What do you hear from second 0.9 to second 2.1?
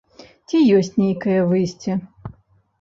нейкае выйсце?